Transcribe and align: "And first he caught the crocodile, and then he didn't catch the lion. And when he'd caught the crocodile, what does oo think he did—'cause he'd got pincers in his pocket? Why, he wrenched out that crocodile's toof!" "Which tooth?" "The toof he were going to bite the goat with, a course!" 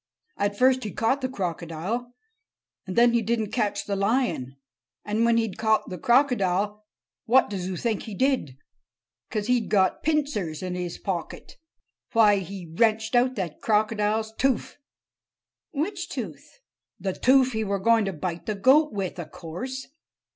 "And 0.35 0.57
first 0.57 0.83
he 0.83 0.89
caught 0.91 1.21
the 1.21 1.29
crocodile, 1.29 2.15
and 2.87 2.95
then 2.95 3.13
he 3.13 3.21
didn't 3.21 3.51
catch 3.51 3.85
the 3.85 3.95
lion. 3.95 4.57
And 5.05 5.25
when 5.25 5.37
he'd 5.37 5.59
caught 5.59 5.91
the 5.91 5.99
crocodile, 5.99 6.87
what 7.27 7.51
does 7.51 7.67
oo 7.67 7.77
think 7.77 8.01
he 8.01 8.15
did—'cause 8.15 9.45
he'd 9.45 9.69
got 9.69 10.01
pincers 10.01 10.63
in 10.63 10.73
his 10.73 10.97
pocket? 10.97 11.59
Why, 12.13 12.37
he 12.39 12.73
wrenched 12.75 13.13
out 13.13 13.35
that 13.35 13.61
crocodile's 13.61 14.33
toof!" 14.39 14.79
"Which 15.71 16.09
tooth?" 16.09 16.61
"The 16.99 17.13
toof 17.13 17.51
he 17.51 17.63
were 17.63 17.77
going 17.77 18.05
to 18.05 18.13
bite 18.13 18.47
the 18.47 18.55
goat 18.55 18.91
with, 18.91 19.19
a 19.19 19.25
course!" 19.27 19.87